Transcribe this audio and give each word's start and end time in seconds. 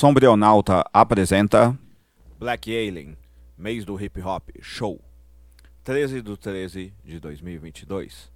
Sombrionauta 0.00 0.82
apresenta 0.94 1.78
Black 2.38 2.74
Alien, 2.74 3.18
mês 3.54 3.84
do 3.84 4.00
hip 4.00 4.18
hop, 4.22 4.48
show. 4.62 4.98
13 5.84 6.22
de 6.22 6.36
13 6.38 6.94
de 7.04 7.20
2022. 7.20 8.32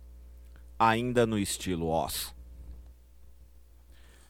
Ainda 0.79 1.24
no 1.24 1.38
estilo 1.38 1.88
Oz. 1.88 2.35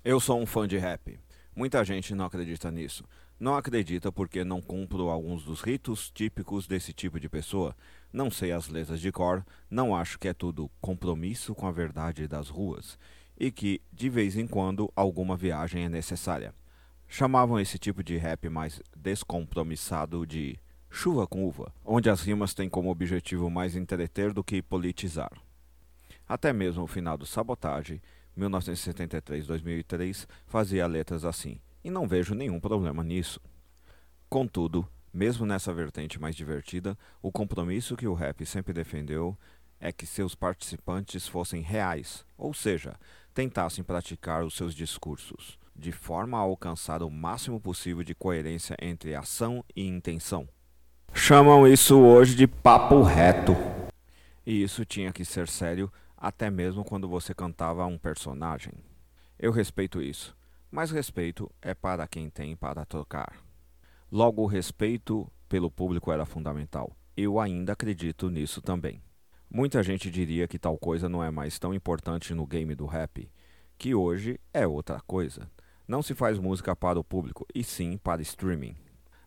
Eu 0.04 0.20
sou 0.20 0.40
um 0.40 0.46
fã 0.46 0.68
de 0.68 0.78
rap. 0.78 1.18
Muita 1.56 1.84
gente 1.84 2.14
não 2.14 2.24
acredita 2.26 2.70
nisso. 2.70 3.02
Não 3.40 3.56
acredita 3.56 4.12
porque 4.12 4.44
não 4.44 4.62
cumpro 4.62 5.08
alguns 5.08 5.42
dos 5.42 5.60
ritos 5.60 6.12
típicos 6.12 6.68
desse 6.68 6.92
tipo 6.92 7.18
de 7.18 7.28
pessoa. 7.28 7.74
Não 8.12 8.30
sei 8.30 8.52
as 8.52 8.68
letras 8.68 9.00
de 9.00 9.10
cor, 9.10 9.44
não 9.68 9.96
acho 9.96 10.20
que 10.20 10.28
é 10.28 10.32
tudo 10.32 10.70
compromisso 10.80 11.52
com 11.52 11.66
a 11.66 11.72
verdade 11.72 12.28
das 12.28 12.48
ruas 12.48 12.96
e 13.36 13.50
que, 13.50 13.82
de 13.92 14.08
vez 14.08 14.36
em 14.36 14.46
quando, 14.46 14.88
alguma 14.94 15.36
viagem 15.36 15.82
é 15.82 15.88
necessária. 15.88 16.54
Chamavam 17.16 17.60
esse 17.60 17.78
tipo 17.78 18.02
de 18.02 18.16
rap 18.16 18.48
mais 18.48 18.82
descompromissado 18.96 20.26
de 20.26 20.58
chuva 20.90 21.28
com 21.28 21.44
uva, 21.44 21.72
onde 21.84 22.10
as 22.10 22.20
rimas 22.22 22.54
têm 22.54 22.68
como 22.68 22.90
objetivo 22.90 23.48
mais 23.48 23.76
entreter 23.76 24.32
do 24.32 24.42
que 24.42 24.60
politizar. 24.60 25.30
Até 26.28 26.52
mesmo 26.52 26.82
o 26.82 26.88
final 26.88 27.16
do 27.16 27.24
Sabotage, 27.24 28.02
1973-2003, 28.36 30.26
fazia 30.44 30.88
letras 30.88 31.24
assim, 31.24 31.60
e 31.84 31.88
não 31.88 32.08
vejo 32.08 32.34
nenhum 32.34 32.58
problema 32.58 33.04
nisso. 33.04 33.40
Contudo, 34.28 34.84
mesmo 35.12 35.46
nessa 35.46 35.72
vertente 35.72 36.20
mais 36.20 36.34
divertida, 36.34 36.98
o 37.22 37.30
compromisso 37.30 37.96
que 37.96 38.08
o 38.08 38.12
rap 38.12 38.44
sempre 38.44 38.72
defendeu 38.72 39.38
é 39.78 39.92
que 39.92 40.04
seus 40.04 40.34
participantes 40.34 41.28
fossem 41.28 41.62
reais, 41.62 42.26
ou 42.36 42.52
seja, 42.52 42.96
tentassem 43.32 43.84
praticar 43.84 44.42
os 44.42 44.56
seus 44.56 44.74
discursos, 44.74 45.56
de 45.74 45.92
forma 45.92 46.38
a 46.38 46.40
alcançar 46.40 47.02
o 47.02 47.10
máximo 47.10 47.60
possível 47.60 48.04
de 48.04 48.14
coerência 48.14 48.76
entre 48.80 49.14
ação 49.14 49.64
e 49.74 49.86
intenção. 49.86 50.48
Chamam 51.12 51.66
isso 51.66 51.98
hoje 51.98 52.34
de 52.34 52.46
papo 52.46 53.02
reto. 53.02 53.52
E 54.46 54.62
isso 54.62 54.84
tinha 54.84 55.12
que 55.12 55.24
ser 55.24 55.48
sério 55.48 55.90
até 56.16 56.50
mesmo 56.50 56.84
quando 56.84 57.08
você 57.08 57.34
cantava 57.34 57.86
um 57.86 57.98
personagem. 57.98 58.72
Eu 59.38 59.52
respeito 59.52 60.00
isso, 60.00 60.36
mas 60.70 60.90
respeito 60.90 61.50
é 61.60 61.74
para 61.74 62.06
quem 62.06 62.30
tem 62.30 62.56
para 62.56 62.84
trocar. 62.84 63.44
Logo, 64.10 64.42
o 64.42 64.46
respeito 64.46 65.30
pelo 65.48 65.70
público 65.70 66.10
era 66.12 66.24
fundamental. 66.24 66.96
Eu 67.16 67.38
ainda 67.38 67.72
acredito 67.72 68.30
nisso 68.30 68.60
também. 68.60 69.02
Muita 69.50 69.82
gente 69.82 70.10
diria 70.10 70.48
que 70.48 70.58
tal 70.58 70.76
coisa 70.76 71.08
não 71.08 71.22
é 71.22 71.30
mais 71.30 71.58
tão 71.58 71.72
importante 71.72 72.34
no 72.34 72.46
game 72.46 72.74
do 72.74 72.86
rap, 72.86 73.30
que 73.78 73.94
hoje 73.94 74.40
é 74.52 74.66
outra 74.66 75.00
coisa. 75.06 75.48
Não 75.86 76.02
se 76.02 76.14
faz 76.14 76.38
música 76.38 76.74
para 76.74 76.98
o 76.98 77.04
público, 77.04 77.46
e 77.54 77.62
sim 77.62 77.98
para 77.98 78.22
streaming. 78.22 78.74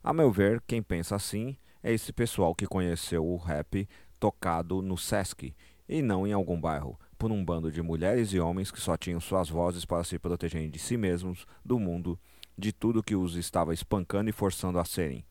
A 0.03 0.11
meu 0.11 0.31
ver, 0.31 0.59
quem 0.65 0.81
pensa 0.81 1.15
assim 1.15 1.55
é 1.83 1.93
esse 1.93 2.11
pessoal 2.11 2.55
que 2.55 2.65
conheceu 2.65 3.23
o 3.23 3.37
rap 3.37 3.87
tocado 4.19 4.81
no 4.81 4.97
Sesc 4.97 5.53
e 5.87 6.01
não 6.01 6.25
em 6.25 6.33
algum 6.33 6.59
bairro, 6.59 6.99
por 7.15 7.31
um 7.31 7.45
bando 7.45 7.71
de 7.71 7.81
mulheres 7.81 8.33
e 8.33 8.39
homens 8.39 8.71
que 8.71 8.81
só 8.81 8.97
tinham 8.97 9.19
suas 9.19 9.49
vozes 9.49 9.85
para 9.85 10.03
se 10.03 10.17
protegerem 10.17 10.69
de 10.69 10.79
si 10.79 10.97
mesmos, 10.97 11.45
do 11.63 11.77
mundo, 11.77 12.19
de 12.57 12.73
tudo 12.73 13.03
que 13.03 13.15
os 13.15 13.35
estava 13.35 13.73
espancando 13.73 14.29
e 14.29 14.33
forçando 14.33 14.79
a 14.79 14.85
serem. 14.85 15.23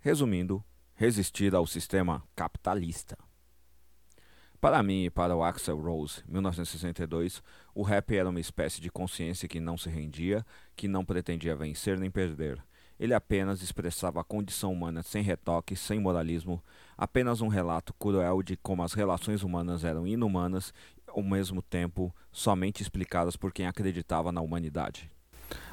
Resumindo, 0.00 0.64
resistir 0.94 1.54
ao 1.54 1.68
sistema 1.68 2.24
capitalista. 2.34 3.16
Para 4.60 4.82
mim 4.82 5.04
e 5.04 5.10
para 5.10 5.36
o 5.36 5.44
Axel 5.44 5.78
Rose, 5.78 6.20
1962, 6.26 7.40
o 7.72 7.82
rap 7.82 8.16
era 8.16 8.28
uma 8.28 8.40
espécie 8.40 8.80
de 8.80 8.90
consciência 8.90 9.46
que 9.46 9.60
não 9.60 9.78
se 9.78 9.88
rendia, 9.88 10.44
que 10.74 10.88
não 10.88 11.04
pretendia 11.04 11.54
vencer 11.54 11.96
nem 11.96 12.10
perder. 12.10 12.58
Ele 12.98 13.14
apenas 13.14 13.62
expressava 13.62 14.20
a 14.20 14.24
condição 14.24 14.72
humana 14.72 15.04
sem 15.04 15.22
retoque, 15.22 15.76
sem 15.76 16.00
moralismo, 16.00 16.60
apenas 16.96 17.40
um 17.40 17.46
relato 17.46 17.94
cruel 17.94 18.42
de 18.42 18.56
como 18.56 18.82
as 18.82 18.94
relações 18.94 19.44
humanas 19.44 19.84
eram 19.84 20.08
inumanas, 20.08 20.74
ao 21.06 21.22
mesmo 21.22 21.62
tempo 21.62 22.12
somente 22.32 22.82
explicadas 22.82 23.36
por 23.36 23.52
quem 23.52 23.68
acreditava 23.68 24.32
na 24.32 24.40
humanidade. 24.40 25.08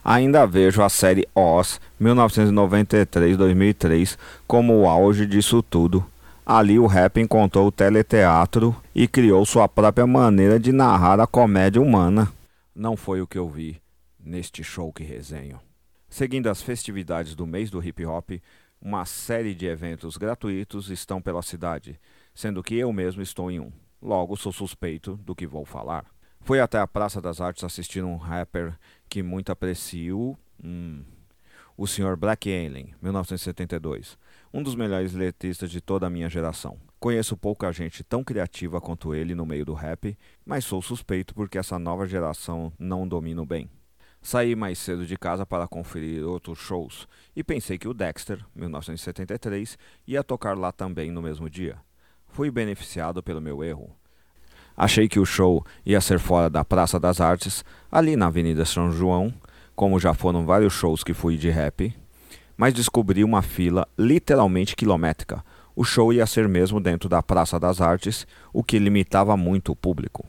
Ainda 0.03 0.45
vejo 0.45 0.83
a 0.83 0.89
série 0.89 1.27
Oz, 1.33 1.81
1993-2003, 1.99 4.15
como 4.45 4.79
o 4.79 4.87
auge 4.87 5.25
disso 5.25 5.63
tudo 5.63 6.05
Ali 6.47 6.77
o 6.77 6.85
rap 6.85 7.19
encontrou 7.19 7.65
o 7.65 7.71
teleteatro 7.71 8.75
e 8.93 9.07
criou 9.07 9.43
sua 9.47 9.67
própria 9.67 10.05
maneira 10.05 10.59
de 10.59 10.71
narrar 10.71 11.19
a 11.19 11.25
comédia 11.25 11.81
humana. 11.81 12.31
Não 12.75 12.95
foi 12.95 13.19
o 13.19 13.25
que 13.25 13.39
eu 13.39 13.49
vi 13.49 13.81
neste 14.19 14.63
show 14.63 14.93
que 14.93 15.03
resenho. 15.03 15.59
Seguindo 16.07 16.47
as 16.47 16.61
festividades 16.61 17.33
do 17.33 17.47
mês 17.47 17.71
do 17.71 17.83
hip 17.83 18.05
hop, 18.05 18.29
uma 18.79 19.05
série 19.05 19.55
de 19.55 19.65
eventos 19.65 20.17
gratuitos 20.17 20.91
estão 20.91 21.19
pela 21.19 21.41
cidade, 21.41 21.99
sendo 22.35 22.61
que 22.61 22.75
eu 22.75 22.93
mesmo 22.93 23.23
estou 23.23 23.49
em 23.49 23.59
um. 23.59 23.71
Logo 23.99 24.37
sou 24.37 24.53
suspeito 24.53 25.17
do 25.17 25.33
que 25.33 25.47
vou 25.47 25.65
falar. 25.65 26.05
Fui 26.41 26.59
até 26.59 26.77
a 26.77 26.85
Praça 26.85 27.19
das 27.19 27.41
Artes 27.41 27.63
assistir 27.63 28.03
um 28.03 28.17
rapper 28.17 28.77
que 29.09 29.23
muito 29.23 29.51
aprecio, 29.51 30.37
hum, 30.63 31.03
o 31.75 31.87
Sr. 31.87 32.15
Black 32.15 32.47
Alien, 32.47 32.93
1972 33.01 34.15
um 34.55 34.63
dos 34.63 34.73
melhores 34.73 35.11
letristas 35.11 35.69
de 35.69 35.81
toda 35.81 36.07
a 36.07 36.09
minha 36.09 36.29
geração. 36.29 36.77
Conheço 36.97 37.35
pouca 37.35 37.69
gente 37.73 38.05
tão 38.05 38.23
criativa 38.23 38.79
quanto 38.79 39.13
ele 39.13 39.35
no 39.35 39.45
meio 39.45 39.65
do 39.65 39.73
rap, 39.73 40.17
mas 40.45 40.63
sou 40.63 40.81
suspeito 40.81 41.35
porque 41.35 41.57
essa 41.57 41.77
nova 41.77 42.07
geração 42.07 42.71
não 42.79 43.05
domino 43.05 43.45
bem. 43.45 43.69
Saí 44.21 44.55
mais 44.55 44.79
cedo 44.79 45.05
de 45.05 45.17
casa 45.17 45.45
para 45.45 45.67
conferir 45.67 46.23
outros 46.23 46.57
shows 46.57 47.05
e 47.35 47.43
pensei 47.43 47.77
que 47.77 47.85
o 47.85 47.93
Dexter, 47.93 48.45
1973, 48.55 49.77
ia 50.07 50.23
tocar 50.23 50.57
lá 50.57 50.71
também 50.71 51.11
no 51.11 51.21
mesmo 51.21 51.49
dia. 51.49 51.75
Fui 52.25 52.49
beneficiado 52.49 53.21
pelo 53.21 53.41
meu 53.41 53.61
erro. 53.61 53.93
Achei 54.77 55.09
que 55.09 55.19
o 55.19 55.25
show 55.25 55.65
ia 55.85 55.99
ser 55.99 56.17
fora 56.17 56.49
da 56.49 56.63
Praça 56.63 56.97
das 56.97 57.19
Artes, 57.19 57.65
ali 57.91 58.15
na 58.15 58.27
Avenida 58.27 58.63
São 58.63 58.89
João, 58.89 59.33
como 59.75 59.99
já 59.99 60.13
foram 60.13 60.45
vários 60.45 60.71
shows 60.71 61.03
que 61.03 61.13
fui 61.13 61.35
de 61.35 61.49
rap, 61.49 61.93
mas 62.57 62.73
descobri 62.73 63.23
uma 63.23 63.41
fila 63.41 63.87
literalmente 63.97 64.75
quilométrica. 64.75 65.43
O 65.75 65.83
show 65.83 66.13
ia 66.13 66.25
ser 66.25 66.47
mesmo 66.47 66.79
dentro 66.79 67.09
da 67.09 67.21
Praça 67.21 67.59
das 67.59 67.81
Artes, 67.81 68.25
o 68.53 68.63
que 68.63 68.79
limitava 68.79 69.35
muito 69.35 69.71
o 69.71 69.75
público. 69.75 70.25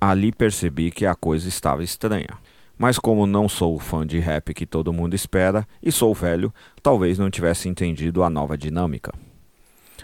Ali 0.00 0.32
percebi 0.32 0.90
que 0.90 1.04
a 1.04 1.14
coisa 1.14 1.48
estava 1.48 1.82
estranha. 1.82 2.38
Mas 2.78 2.98
como 2.98 3.26
não 3.26 3.48
sou 3.48 3.74
o 3.74 3.78
fã 3.78 4.06
de 4.06 4.18
rap 4.18 4.52
que 4.52 4.66
todo 4.66 4.92
mundo 4.92 5.14
espera 5.14 5.66
e 5.82 5.90
sou 5.90 6.14
velho, 6.14 6.52
talvez 6.82 7.18
não 7.18 7.30
tivesse 7.30 7.68
entendido 7.68 8.22
a 8.22 8.28
nova 8.28 8.56
dinâmica. 8.56 9.12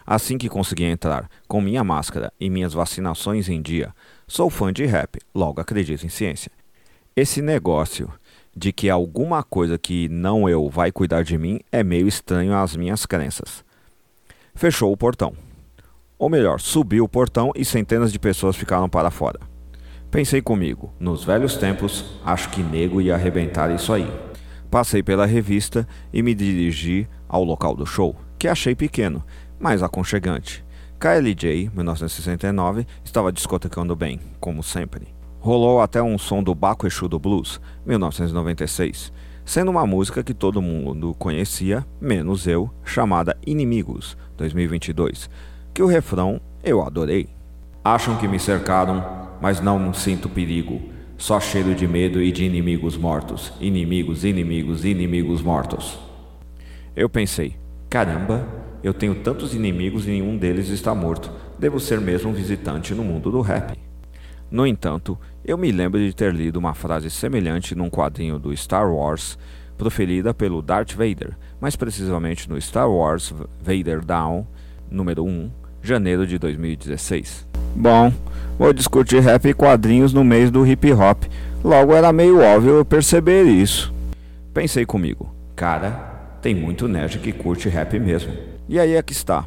Assim 0.06 0.36
que 0.36 0.48
consegui 0.48 0.84
entrar, 0.84 1.28
com 1.46 1.60
minha 1.60 1.84
máscara 1.84 2.32
e 2.40 2.50
minhas 2.50 2.72
vacinações 2.72 3.48
em 3.48 3.60
dia, 3.62 3.94
sou 4.26 4.50
fã 4.50 4.72
de 4.72 4.84
rap, 4.84 5.20
logo 5.34 5.60
acredito 5.60 6.04
em 6.04 6.08
ciência. 6.08 6.50
Esse 7.14 7.42
negócio 7.42 8.10
de 8.56 8.72
que 8.72 8.90
alguma 8.90 9.42
coisa 9.42 9.78
que 9.78 10.08
não 10.08 10.48
eu 10.48 10.68
vai 10.68 10.92
cuidar 10.92 11.24
de 11.24 11.38
mim 11.38 11.60
é 11.70 11.82
meio 11.82 12.06
estranho 12.06 12.54
às 12.54 12.76
minhas 12.76 13.06
crenças. 13.06 13.64
Fechou 14.54 14.92
o 14.92 14.96
portão. 14.96 15.34
Ou 16.18 16.28
melhor, 16.28 16.60
subiu 16.60 17.04
o 17.04 17.08
portão 17.08 17.50
e 17.56 17.64
centenas 17.64 18.12
de 18.12 18.18
pessoas 18.18 18.54
ficaram 18.54 18.88
para 18.88 19.10
fora. 19.10 19.40
Pensei 20.10 20.42
comigo, 20.42 20.92
nos 21.00 21.24
velhos 21.24 21.56
tempos, 21.56 22.04
acho 22.24 22.50
que 22.50 22.62
nego 22.62 23.00
ia 23.00 23.14
arrebentar 23.14 23.70
isso 23.74 23.92
aí. 23.92 24.06
Passei 24.70 25.02
pela 25.02 25.26
revista 25.26 25.88
e 26.12 26.22
me 26.22 26.34
dirigi 26.34 27.08
ao 27.26 27.42
local 27.42 27.74
do 27.74 27.86
show, 27.86 28.14
que 28.38 28.46
achei 28.46 28.74
pequeno, 28.74 29.24
mas 29.58 29.82
aconchegante. 29.82 30.64
KLJ, 31.00 31.70
1969, 31.74 32.86
estava 33.04 33.32
discotecando 33.32 33.96
bem, 33.96 34.20
como 34.38 34.62
sempre. 34.62 35.08
Rolou 35.44 35.80
até 35.80 36.00
um 36.00 36.16
som 36.18 36.40
do 36.40 36.54
Baco 36.54 36.86
Exu 36.86 37.08
do 37.08 37.18
Blues, 37.18 37.60
1996, 37.84 39.12
sendo 39.44 39.72
uma 39.72 39.84
música 39.84 40.22
que 40.22 40.32
todo 40.32 40.62
mundo 40.62 41.16
conhecia, 41.18 41.84
menos 42.00 42.46
eu, 42.46 42.70
chamada 42.84 43.36
Inimigos, 43.44 44.16
2022, 44.36 45.28
que 45.74 45.82
o 45.82 45.86
refrão 45.88 46.40
eu 46.62 46.80
adorei. 46.80 47.28
Acham 47.82 48.16
que 48.18 48.28
me 48.28 48.38
cercaram, 48.38 49.04
mas 49.40 49.60
não 49.60 49.92
sinto 49.92 50.28
perigo, 50.28 50.80
só 51.18 51.40
cheiro 51.40 51.74
de 51.74 51.88
medo 51.88 52.22
e 52.22 52.30
de 52.30 52.44
inimigos 52.44 52.96
mortos, 52.96 53.52
inimigos, 53.60 54.24
inimigos, 54.24 54.84
inimigos 54.84 55.42
mortos. 55.42 55.98
Eu 56.94 57.08
pensei, 57.08 57.56
caramba, 57.90 58.46
eu 58.80 58.94
tenho 58.94 59.16
tantos 59.16 59.56
inimigos 59.56 60.06
e 60.06 60.10
nenhum 60.12 60.36
deles 60.36 60.68
está 60.68 60.94
morto, 60.94 61.32
devo 61.58 61.80
ser 61.80 62.00
mesmo 62.00 62.30
um 62.30 62.32
visitante 62.32 62.94
no 62.94 63.02
mundo 63.02 63.28
do 63.28 63.40
rap. 63.40 63.81
No 64.52 64.66
entanto, 64.66 65.18
eu 65.42 65.56
me 65.56 65.72
lembro 65.72 65.98
de 65.98 66.12
ter 66.12 66.34
lido 66.34 66.58
uma 66.58 66.74
frase 66.74 67.08
semelhante 67.08 67.74
num 67.74 67.88
quadrinho 67.88 68.38
do 68.38 68.54
Star 68.54 68.92
Wars, 68.92 69.38
proferida 69.78 70.34
pelo 70.34 70.60
Darth 70.60 70.92
Vader, 70.92 71.38
mais 71.58 71.74
precisamente 71.74 72.50
no 72.50 72.60
Star 72.60 72.90
Wars 72.90 73.32
Vader 73.62 74.04
Down, 74.04 74.46
número 74.90 75.24
1, 75.24 75.50
janeiro 75.82 76.26
de 76.26 76.38
2016. 76.38 77.48
Bom, 77.74 78.12
vou 78.58 78.74
discutir 78.74 79.20
rap 79.20 79.48
e 79.48 79.54
quadrinhos 79.54 80.12
no 80.12 80.22
mês 80.22 80.50
do 80.50 80.66
hip 80.66 80.92
hop, 80.92 81.24
logo 81.64 81.94
era 81.94 82.12
meio 82.12 82.38
óbvio 82.38 82.76
eu 82.76 82.84
perceber 82.84 83.44
isso. 83.44 83.90
Pensei 84.52 84.84
comigo, 84.84 85.34
Cara, 85.56 85.92
tem 86.42 86.54
muito 86.54 86.86
nerd 86.86 87.20
que 87.20 87.32
curte 87.32 87.70
rap 87.70 87.98
mesmo. 87.98 88.34
E 88.68 88.78
aí 88.78 88.96
é 88.96 89.02
que 89.02 89.12
está. 89.12 89.46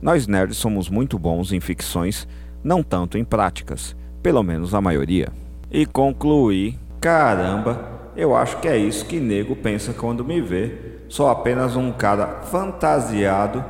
Nós 0.00 0.26
nerds 0.26 0.56
somos 0.56 0.88
muito 0.88 1.18
bons 1.18 1.52
em 1.52 1.60
ficções, 1.60 2.26
não 2.64 2.82
tanto 2.82 3.18
em 3.18 3.24
práticas, 3.24 3.94
pelo 4.26 4.42
menos 4.42 4.74
a 4.74 4.80
maioria. 4.80 5.28
E 5.70 5.86
concluí, 5.86 6.76
caramba, 7.00 8.10
eu 8.16 8.34
acho 8.34 8.58
que 8.58 8.66
é 8.66 8.76
isso 8.76 9.06
que 9.06 9.20
nego 9.20 9.54
pensa 9.54 9.94
quando 9.94 10.24
me 10.24 10.40
vê. 10.40 10.96
Sou 11.08 11.28
apenas 11.28 11.76
um 11.76 11.92
cara 11.92 12.40
fantasiado 12.42 13.64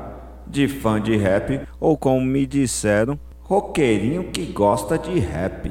de 0.47 0.67
fã 0.67 0.99
de 0.99 1.15
rap 1.15 1.61
ou 1.79 1.95
como 1.95 2.23
me 2.23 2.47
disseram, 2.47 3.21
roqueirinho 3.43 4.31
que 4.31 4.47
gosta 4.47 4.97
de 4.97 5.19
rap. 5.19 5.71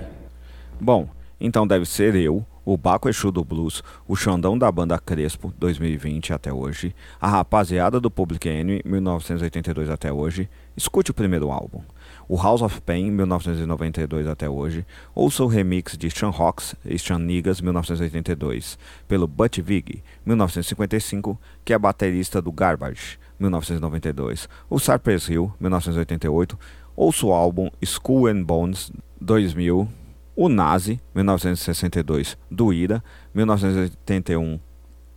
Bom, 0.79 1.07
então 1.41 1.65
deve 1.65 1.87
ser 1.87 2.13
eu, 2.13 2.45
o 2.65 2.75
Baco 2.75 3.07
Exu 3.07 3.31
do 3.31 3.43
Blues, 3.43 3.83
o 4.07 4.15
Xandão 4.15 4.57
da 4.57 4.71
banda 4.71 4.97
Crespo, 4.97 5.53
2020 5.59 6.33
até 6.33 6.51
hoje, 6.51 6.95
a 7.21 7.27
rapaziada 7.27 7.99
do 7.99 8.09
Public 8.09 8.49
Enemy, 8.49 8.81
1982 8.83 9.89
até 9.89 10.11
hoje, 10.11 10.49
escute 10.75 11.11
o 11.11 11.13
primeiro 11.13 11.51
álbum. 11.51 11.81
O 12.27 12.35
House 12.35 12.63
of 12.63 12.81
Pain, 12.81 13.11
1992 13.11 14.25
até 14.25 14.49
hoje, 14.49 14.83
ouça 15.13 15.43
o 15.43 15.47
remix 15.47 15.95
de 15.95 16.09
Sean 16.09 16.31
Hawks 16.31 16.75
e 16.83 16.97
Sean 16.97 17.19
Niggas, 17.19 17.61
1982, 17.61 18.79
pelo 19.07 19.27
Butch 19.27 19.59
Vig, 19.59 20.03
1955, 20.25 21.39
que 21.63 21.71
é 21.71 21.77
baterista 21.77 22.41
do 22.41 22.51
Garbage, 22.51 23.19
1992, 23.39 24.49
o 24.67 24.79
Cypress 24.79 25.29
Hill, 25.29 25.53
1988, 25.59 26.57
ouça 26.95 27.25
o 27.27 27.33
álbum 27.33 27.69
School 27.83 28.27
and 28.27 28.43
Bones, 28.43 28.91
2000, 29.21 29.87
o 30.35 30.49
Nazi, 30.49 30.99
1962, 31.13 32.37
do 32.51 32.73
Ira, 32.73 33.03
1981 33.33 34.59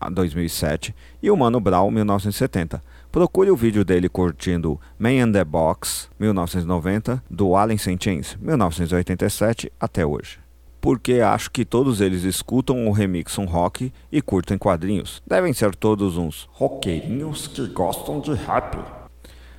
a 0.00 0.08
2007, 0.08 0.94
e 1.20 1.30
o 1.30 1.36
Mano 1.36 1.58
Brown, 1.58 1.90
1970. 1.90 2.80
Procure 3.10 3.50
o 3.50 3.56
vídeo 3.56 3.84
dele 3.84 4.08
curtindo 4.08 4.80
Man 4.98 5.12
in 5.12 5.32
the 5.32 5.44
Box, 5.44 6.08
1990, 6.20 7.22
do 7.28 7.56
Allen. 7.56 7.78
Chains, 7.78 8.36
1987 8.40 9.72
até 9.80 10.06
hoje. 10.06 10.38
Porque 10.80 11.14
acho 11.14 11.50
que 11.50 11.64
todos 11.64 12.00
eles 12.00 12.22
escutam 12.22 12.86
o 12.86 12.92
remix 12.92 13.36
um 13.38 13.44
rock 13.44 13.92
e 14.12 14.22
curtem 14.22 14.56
quadrinhos. 14.56 15.20
Devem 15.26 15.52
ser 15.52 15.74
todos 15.74 16.16
uns 16.16 16.48
roqueirinhos 16.52 17.48
que 17.48 17.66
gostam 17.66 18.20
de 18.20 18.32
rap. 18.34 18.78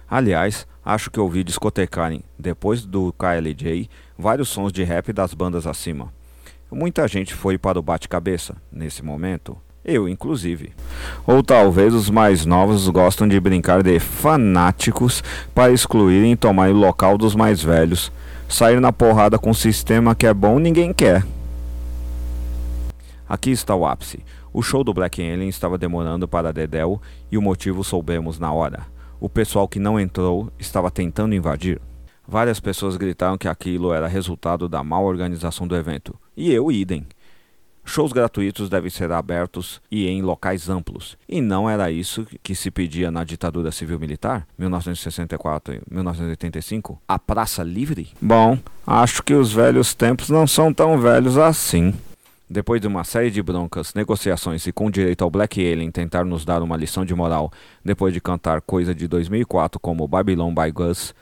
Aliás, 0.09 0.65
acho 0.83 1.11
que 1.11 1.19
ouvi 1.19 1.43
discotecarem, 1.43 2.23
depois 2.37 2.85
do 2.85 3.13
KLJ, 3.13 3.89
vários 4.19 4.49
sons 4.49 4.73
de 4.73 4.83
rap 4.83 5.13
das 5.13 5.33
bandas 5.33 5.65
acima. 5.65 6.11
Muita 6.69 7.07
gente 7.07 7.33
foi 7.33 7.57
para 7.57 7.79
o 7.79 7.81
bate-cabeça, 7.81 8.57
nesse 8.69 9.03
momento. 9.03 9.57
Eu, 9.83 10.09
inclusive. 10.09 10.73
Ou 11.25 11.41
talvez 11.41 11.93
os 11.93 12.09
mais 12.09 12.45
novos 12.45 12.89
gostam 12.89 13.27
de 13.27 13.39
brincar 13.39 13.81
de 13.81 13.97
fanáticos 13.97 15.23
para 15.55 15.71
excluírem 15.71 16.33
e 16.33 16.35
tomar 16.35 16.69
o 16.69 16.73
local 16.73 17.17
dos 17.17 17.33
mais 17.33 17.63
velhos. 17.63 18.11
Sair 18.49 18.81
na 18.81 18.91
porrada 18.91 19.39
com 19.39 19.51
um 19.51 19.53
sistema 19.53 20.13
que 20.13 20.27
é 20.27 20.33
bom 20.33 20.59
ninguém 20.59 20.93
quer. 20.93 21.25
Aqui 23.27 23.51
está 23.51 23.73
o 23.73 23.85
ápice. 23.85 24.19
O 24.51 24.61
show 24.61 24.83
do 24.83 24.93
Black 24.93 25.21
Alien 25.21 25.47
estava 25.47 25.77
demorando 25.77 26.27
para 26.27 26.51
Dedel 26.51 27.01
e 27.31 27.37
o 27.37 27.41
motivo 27.41 27.83
soubemos 27.83 28.37
na 28.37 28.51
hora 28.51 28.85
o 29.19 29.27
pessoal 29.27 29.67
que 29.67 29.79
não 29.79 29.99
entrou 29.99 30.51
estava 30.57 30.89
tentando 30.89 31.35
invadir. 31.35 31.81
Várias 32.29 32.59
pessoas 32.59 32.95
gritaram 32.95 33.39
que 33.39 33.47
aquilo 33.47 33.91
era 33.91 34.07
resultado 34.07 34.69
da 34.69 34.83
má 34.83 34.99
organização 34.99 35.67
do 35.67 35.75
evento, 35.75 36.15
e 36.37 36.53
eu 36.53 36.71
idem. 36.71 37.07
Shows 37.83 38.13
gratuitos 38.13 38.69
devem 38.69 38.91
ser 38.91 39.11
abertos 39.11 39.81
e 39.89 40.05
em 40.07 40.21
locais 40.21 40.69
amplos. 40.69 41.17
E 41.27 41.41
não 41.41 41.67
era 41.67 41.89
isso 41.89 42.27
que 42.43 42.53
se 42.53 42.69
pedia 42.69 43.09
na 43.09 43.23
ditadura 43.23 43.71
civil-militar, 43.71 44.45
1964 44.59 45.73
e 45.73 45.81
1985? 45.89 47.01
A 47.07 47.17
praça 47.17 47.63
livre? 47.63 48.09
Bom, 48.21 48.59
acho 48.85 49.23
que 49.23 49.33
os 49.33 49.51
velhos 49.51 49.95
tempos 49.95 50.29
não 50.29 50.45
são 50.45 50.71
tão 50.71 50.99
velhos 50.99 51.35
assim. 51.35 51.95
Depois 52.47 52.79
de 52.79 52.85
uma 52.85 53.03
série 53.03 53.31
de 53.31 53.41
broncas, 53.41 53.95
negociações 53.95 54.67
e 54.67 54.71
com 54.71 54.91
direito 54.91 55.23
ao 55.23 55.31
Black 55.31 55.59
Alien 55.59 55.89
tentar 55.89 56.23
nos 56.23 56.45
dar 56.45 56.61
uma 56.61 56.77
lição 56.77 57.03
de 57.03 57.15
moral, 57.15 57.51
depois 57.83 58.13
de 58.13 58.21
cantar 58.21 58.61
coisa 58.61 58.93
de 58.93 59.07
2004 59.07 59.79
como 59.79 60.07
Babylon 60.07 60.53
by 60.53 60.71
Gus, 60.71 61.15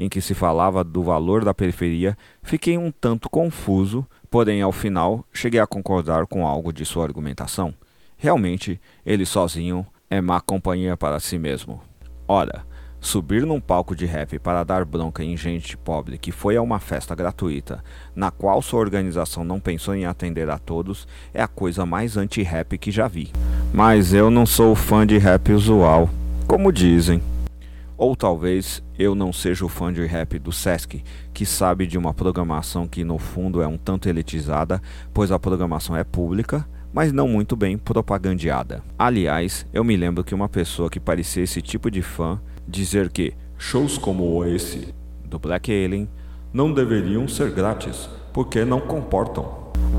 em 0.00 0.08
que 0.08 0.22
se 0.22 0.32
falava 0.32 0.82
do 0.82 1.02
valor 1.02 1.44
da 1.44 1.52
periferia, 1.52 2.16
fiquei 2.42 2.78
um 2.78 2.90
tanto 2.90 3.28
confuso, 3.28 4.06
porém 4.30 4.62
ao 4.62 4.72
final 4.72 5.26
cheguei 5.30 5.60
a 5.60 5.66
concordar 5.66 6.26
com 6.26 6.46
algo 6.46 6.72
de 6.72 6.86
sua 6.86 7.04
argumentação. 7.04 7.74
Realmente, 8.16 8.80
ele 9.04 9.26
sozinho 9.26 9.86
é 10.08 10.18
má 10.18 10.40
companhia 10.40 10.96
para 10.96 11.20
si 11.20 11.38
mesmo. 11.38 11.82
Ora, 12.26 12.64
Subir 13.02 13.46
num 13.46 13.58
palco 13.58 13.96
de 13.96 14.04
rap 14.04 14.38
para 14.38 14.62
dar 14.62 14.84
bronca 14.84 15.24
em 15.24 15.34
gente 15.34 15.74
pobre 15.74 16.18
que 16.18 16.30
foi 16.30 16.56
a 16.56 16.62
uma 16.62 16.78
festa 16.78 17.14
gratuita, 17.14 17.82
na 18.14 18.30
qual 18.30 18.60
sua 18.60 18.80
organização 18.80 19.42
não 19.42 19.58
pensou 19.58 19.94
em 19.94 20.04
atender 20.04 20.50
a 20.50 20.58
todos, 20.58 21.08
é 21.32 21.42
a 21.42 21.48
coisa 21.48 21.86
mais 21.86 22.18
anti-rap 22.18 22.76
que 22.76 22.90
já 22.90 23.08
vi. 23.08 23.32
Mas 23.72 24.12
eu 24.12 24.30
não 24.30 24.44
sou 24.44 24.74
fã 24.74 25.06
de 25.06 25.16
rap 25.16 25.50
usual, 25.50 26.10
como 26.46 26.70
dizem. 26.70 27.22
Ou 28.00 28.16
talvez 28.16 28.82
eu 28.98 29.14
não 29.14 29.30
seja 29.30 29.62
o 29.62 29.68
fã 29.68 29.92
de 29.92 30.02
rap 30.06 30.38
do 30.38 30.50
Sesc, 30.50 31.04
que 31.34 31.44
sabe 31.44 31.86
de 31.86 31.98
uma 31.98 32.14
programação 32.14 32.88
que 32.88 33.04
no 33.04 33.18
fundo 33.18 33.60
é 33.60 33.66
um 33.66 33.76
tanto 33.76 34.08
elitizada, 34.08 34.80
pois 35.12 35.30
a 35.30 35.38
programação 35.38 35.94
é 35.94 36.02
pública, 36.02 36.66
mas 36.94 37.12
não 37.12 37.28
muito 37.28 37.54
bem 37.54 37.76
propagandeada. 37.76 38.82
Aliás, 38.98 39.66
eu 39.70 39.84
me 39.84 39.98
lembro 39.98 40.24
que 40.24 40.34
uma 40.34 40.48
pessoa 40.48 40.88
que 40.88 40.98
parecia 40.98 41.42
esse 41.42 41.60
tipo 41.60 41.90
de 41.90 42.00
fã 42.00 42.40
dizer 42.66 43.10
que 43.10 43.34
shows 43.58 43.98
como 43.98 44.46
esse 44.46 44.94
do 45.22 45.38
Black 45.38 45.70
Alien 45.70 46.08
não 46.54 46.72
deveriam 46.72 47.28
ser 47.28 47.50
grátis, 47.50 48.08
porque 48.32 48.64
não 48.64 48.80
comportam. 48.80 49.46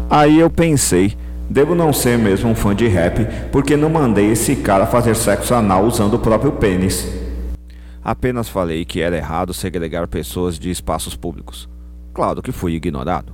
Aí 0.09 0.39
eu 0.39 0.50
pensei, 0.50 1.15
devo 1.48 1.75
não 1.75 1.94
ser 1.94 2.18
mesmo 2.18 2.50
um 2.50 2.56
fã 2.56 2.75
de 2.75 2.88
rap, 2.88 3.27
porque 3.51 3.77
não 3.77 3.92
mandei 3.92 4.31
esse 4.31 4.56
cara 4.56 4.88
fazer 4.88 5.15
sexo 5.15 5.53
anal 5.53 5.86
usando 5.86 6.15
o 6.15 6.19
próprio 6.19 6.53
pênis. 6.53 7.20
Apenas 8.03 8.50
falei 8.50 8.83
que 8.83 9.00
era 9.00 9.18
errado 9.18 9.53
segregar 9.53 10.07
pessoas 10.07 10.57
de 10.57 10.69
espaços 10.69 11.15
públicos. 11.15 11.69
Claro 12.13 12.42
que 12.42 12.51
fui 12.51 12.74
ignorado. 12.74 13.33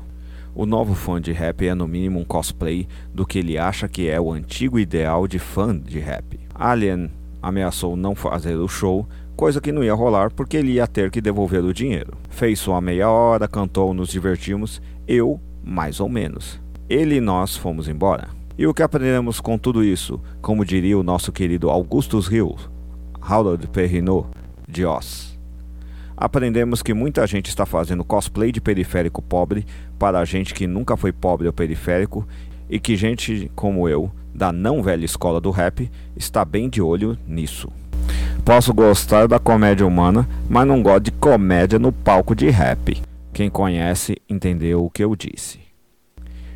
O 0.54 0.66
novo 0.66 0.94
fã 0.94 1.22
de 1.22 1.32
rap 1.32 1.66
é 1.66 1.74
no 1.74 1.88
mínimo 1.88 2.20
um 2.20 2.26
cosplay 2.26 2.88
do 3.14 3.26
que 3.26 3.40
ele 3.40 3.58
acha 3.58 3.88
que 3.88 4.10
é 4.10 4.20
o 4.20 4.32
antigo 4.32 4.78
ideal 4.80 5.28
de 5.28 5.40
fã 5.40 5.78
de 5.78 6.00
rap. 6.00 6.40
Alien 6.54 7.12
ameaçou 7.42 7.96
não 7.96 8.16
fazer 8.16 8.56
o 8.56 8.68
show 8.68 9.08
coisa 9.38 9.62
que 9.62 9.72
não 9.72 9.84
ia 9.84 9.94
rolar 9.94 10.32
porque 10.32 10.58
ele 10.58 10.74
ia 10.74 10.88
ter 10.88 11.12
que 11.12 11.22
devolver 11.22 11.64
o 11.64 11.74
dinheiro. 11.74 12.14
Fez 12.30 12.60
sua 12.60 12.82
meia 12.82 13.08
hora, 13.10 13.48
cantou, 13.48 13.94
nos 13.94 14.10
divertimos, 14.10 14.82
eu, 15.08 15.40
mais 15.64 16.00
ou 16.00 16.10
menos. 16.10 16.60
Ele 16.90 17.18
e 17.18 17.22
nós 17.22 17.56
fomos 17.56 17.88
embora. 17.88 18.30
E 18.58 18.66
o 18.66 18.74
que 18.74 18.82
aprendemos 18.82 19.40
com 19.40 19.58
tudo 19.58 19.84
isso, 19.84 20.20
como 20.42 20.66
diria 20.66 20.98
o 20.98 21.04
nosso 21.04 21.32
querido 21.32 21.70
Augustus 21.70 22.32
Hill, 22.32 22.56
Harold 23.22 23.68
Perrineau, 23.68 24.28
de 24.68 24.86
Oz? 24.86 25.38
Aprendemos 26.16 26.82
que 26.82 26.94
muita 26.94 27.26
gente 27.28 27.48
está 27.48 27.66
fazendo 27.66 28.04
cosplay 28.04 28.52
de 28.52 28.60
periférico 28.60 29.22
pobre 29.22 29.66
para 30.00 30.26
gente 30.26 30.54
que 30.54 30.66
nunca 30.66 30.98
foi 30.98 31.12
pobre 31.12 31.46
ou 31.46 31.54
periférico 31.54 32.28
e 32.70 32.80
que 32.80 32.96
gente 32.96 33.52
como 33.56 33.88
eu, 33.88 34.12
da 34.34 34.52
não 34.52 34.82
velha 34.82 35.06
escola 35.06 35.40
do 35.40 35.52
rap, 35.52 35.90
está 36.16 36.44
bem 36.44 36.70
de 36.70 36.82
olho 36.82 37.18
nisso. 37.28 37.72
Posso 38.44 38.74
gostar 38.74 39.28
da 39.28 39.40
comédia 39.40 39.86
humana, 39.86 40.28
mas 40.50 40.68
não 40.68 40.82
gosto 40.82 41.04
de 41.04 41.12
comédia 41.12 41.78
no 41.78 41.92
palco 41.92 42.36
de 42.36 42.50
rap. 42.50 43.02
Quem 43.32 43.50
conhece 43.50 44.18
entendeu 44.28 44.84
o 44.84 44.90
que 44.90 45.04
eu 45.04 45.16
disse. 45.16 45.60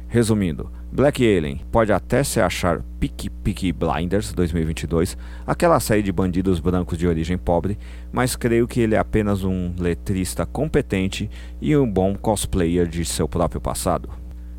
Resumindo, 0.07 0.71
Black 0.93 1.23
Alien 1.23 1.61
pode 1.71 1.93
até 1.93 2.21
se 2.21 2.41
achar 2.41 2.81
Peaky 2.99 3.29
Peaky 3.29 3.71
Blinders 3.71 4.33
2022, 4.33 5.17
aquela 5.47 5.79
série 5.79 6.03
de 6.03 6.11
bandidos 6.11 6.59
brancos 6.59 6.97
de 6.97 7.07
origem 7.07 7.37
pobre, 7.37 7.79
mas 8.11 8.35
creio 8.35 8.67
que 8.67 8.81
ele 8.81 8.95
é 8.95 8.97
apenas 8.97 9.45
um 9.45 9.73
letrista 9.79 10.45
competente 10.45 11.31
e 11.61 11.77
um 11.77 11.89
bom 11.89 12.13
cosplayer 12.13 12.87
de 12.87 13.05
seu 13.05 13.25
próprio 13.25 13.61
passado. 13.61 14.09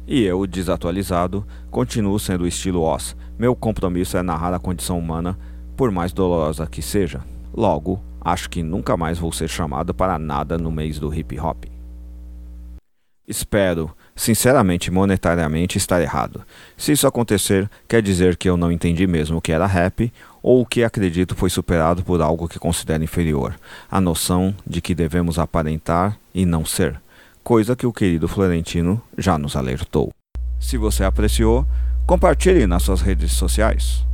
E 0.07 0.23
eu, 0.23 0.47
desatualizado, 0.47 1.47
continuo 1.71 2.19
sendo 2.19 2.45
o 2.45 2.49
estilo 2.49 2.81
Oz. 2.81 3.15
Meu 3.39 3.55
compromisso 3.55 4.17
é 4.17 4.23
narrar 4.23 4.55
a 4.55 4.59
condição 4.59 4.99
humana 4.99 5.39
por 5.77 5.91
mais 5.91 6.15
dolorosa 6.15 6.67
que 6.67 6.81
seja. 6.81 7.21
Logo, 7.53 8.03
acho 8.23 8.49
que 8.49 8.63
nunca 8.63 8.97
mais 8.97 9.19
vou 9.19 9.33
ser 9.33 9.49
chamado 9.49 9.93
para 9.93 10.19
nada 10.19 10.57
no 10.57 10.73
mês 10.73 10.99
do 10.99 11.15
hip 11.15 11.39
hop. 11.39 11.65
Espero, 13.29 13.95
sinceramente 14.15 14.91
monetariamente, 14.91 15.79
estar 15.79 16.01
errado. 16.01 16.43
Se 16.77 16.93
isso 16.93 17.07
acontecer, 17.07 17.69
quer 17.89 18.03
dizer 18.03 18.37
que 18.37 18.49
eu 18.49 18.57
não 18.57 18.71
entendi 18.71 19.07
mesmo 19.07 19.39
o 19.39 19.41
que 19.41 19.53
era 19.53 19.67
rap, 19.67 20.13
ou 20.43 20.61
o 20.61 20.67
que 20.67 20.83
acredito 20.83 21.35
foi 21.35 21.49
superado 21.49 22.03
por 22.03 22.21
algo 22.21 22.49
que 22.49 22.59
considero 22.59 23.05
inferior, 23.05 23.55
a 23.91 24.01
noção 24.01 24.55
de 24.67 24.81
que 24.81 24.95
devemos 24.95 25.39
aparentar 25.39 26.19
e 26.35 26.45
não 26.45 26.65
ser, 26.65 27.01
coisa 27.43 27.77
que 27.77 27.87
o 27.87 27.93
querido 27.93 28.29
Florentino 28.29 29.01
já 29.17 29.39
nos 29.39 29.57
alertou. 29.57 30.11
Se 30.59 30.77
você 30.77 31.05
apreciou, 31.05 31.67
compartilhe 32.07 32.67
nas 32.67 32.83
suas 32.83 33.01
redes 33.01 33.33
sociais. 33.33 34.05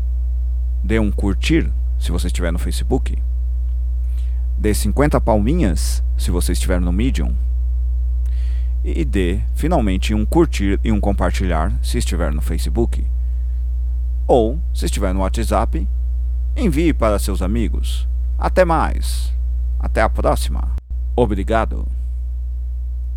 dê 0.83 0.99
um 0.99 1.11
curtir 1.11 1.71
se 1.99 2.13
você 2.13 2.29
estiver 2.29 2.53
no 2.53 2.59
Facebook. 2.59 3.19
Dê 4.57 4.73
50 4.73 5.21
palminhas 5.21 6.03
se 6.17 6.31
você 6.31 6.53
estiver 6.53 6.81
no 6.81 6.93
Medium. 6.93 7.35
E 8.85 9.05
dê 9.05 9.41
finalmente 9.55 10.15
um 10.15 10.25
curtir 10.25 10.79
e 10.85 10.93
um 10.93 11.01
compartilhar 11.01 11.73
se 11.83 11.99
estiver 11.99 12.33
no 12.33 12.41
Facebook. 12.41 13.05
Ou, 14.27 14.61
se 14.73 14.87
estiver 14.87 15.13
no 15.13 15.21
WhatsApp, 15.21 15.87
envie 16.57 16.93
para 16.93 17.19
seus 17.19 17.43
amigos. 17.43 18.09
Até 18.39 18.65
mais. 18.65 19.33
Até 19.79 20.03
a 20.03 20.09
próxima. 20.09 20.77
Obrigado. 21.17 21.98